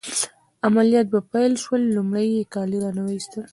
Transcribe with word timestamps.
عملیات 0.67 1.07
مې 1.13 1.21
پیل 1.31 1.53
شول، 1.63 1.81
لمړی 1.95 2.27
يې 2.35 2.43
کالي 2.53 2.77
رانه 2.83 3.01
وایستل. 3.05 3.41